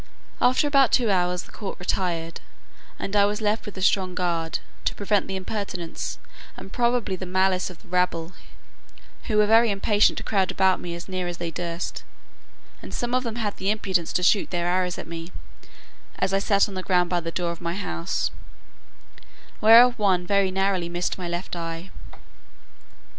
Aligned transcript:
After 0.41 0.67
about 0.67 0.91
two 0.91 1.11
hours 1.11 1.43
the 1.43 1.51
court 1.51 1.79
retired, 1.79 2.39
and 2.97 3.15
I 3.15 3.25
was 3.25 3.39
left 3.39 3.67
with 3.67 3.77
a 3.77 3.83
strong 3.83 4.15
guard, 4.15 4.57
to 4.85 4.95
prevent 4.95 5.27
the 5.27 5.35
impertinence, 5.35 6.17
and 6.57 6.73
probably 6.73 7.15
the 7.15 7.27
malice 7.27 7.69
of 7.69 7.79
the 7.83 7.87
rabble, 7.87 8.33
who 9.25 9.37
were 9.37 9.45
very 9.45 9.69
impatient 9.69 10.17
to 10.17 10.23
crowd 10.23 10.49
about 10.49 10.81
me 10.81 10.95
as 10.95 11.07
near 11.07 11.27
as 11.27 11.37
they 11.37 11.51
durst; 11.51 12.03
and 12.81 12.95
some 12.95 13.13
of 13.13 13.21
them 13.21 13.35
had 13.35 13.57
the 13.57 13.69
impudence 13.69 14.11
to 14.13 14.23
shoot 14.23 14.49
their 14.49 14.65
arrows 14.65 14.97
at 14.97 15.05
me, 15.05 15.31
as 16.17 16.33
I 16.33 16.39
sat 16.39 16.67
on 16.67 16.73
the 16.73 16.81
ground 16.81 17.11
by 17.11 17.19
the 17.19 17.29
door 17.29 17.51
of 17.51 17.61
my 17.61 17.75
house, 17.75 18.31
whereof 19.61 19.99
one 19.99 20.25
very 20.25 20.49
narrowly 20.49 20.89
missed 20.89 21.19
my 21.19 21.27
left 21.27 21.55
eye. 21.55 21.91